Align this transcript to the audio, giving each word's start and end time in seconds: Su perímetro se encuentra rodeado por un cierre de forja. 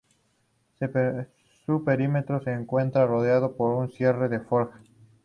Su 1.63 1.83
perímetro 1.83 2.41
se 2.43 2.51
encuentra 2.51 3.05
rodeado 3.05 3.55
por 3.55 3.75
un 3.75 3.91
cierre 3.91 4.29
de 4.29 4.39
forja. 4.39 4.81